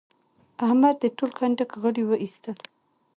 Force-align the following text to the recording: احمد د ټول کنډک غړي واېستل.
احمد 0.65 0.95
د 0.99 1.05
ټول 1.17 1.31
کنډک 1.37 1.71
غړي 1.81 2.03
واېستل. 2.05 2.57